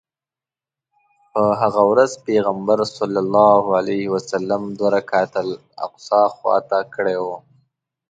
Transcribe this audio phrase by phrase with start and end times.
[1.31, 7.25] په هغه ورځ پیغمبر صلی الله علیه وسلم دوه رکعته الاقصی خواته کړی و.